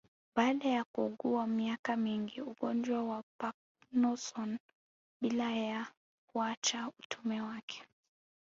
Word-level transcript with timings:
Baada 0.35 0.69
ya 0.69 0.83
kuugua 0.83 1.47
miaka 1.47 1.95
mingi 1.97 2.41
Ugonjwa 2.41 3.03
wa 3.03 3.23
Parknson 3.37 4.57
bila 5.21 5.51
ya 5.51 5.87
kuacha 6.27 6.91
utume 6.99 7.41
wake 7.41 7.83